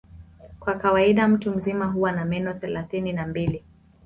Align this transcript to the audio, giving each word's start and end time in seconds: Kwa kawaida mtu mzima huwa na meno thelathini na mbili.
Kwa 0.59 0.75
kawaida 0.75 1.27
mtu 1.27 1.51
mzima 1.55 1.85
huwa 1.85 2.11
na 2.11 2.25
meno 2.25 2.53
thelathini 2.53 3.13
na 3.13 3.27
mbili. 3.27 3.63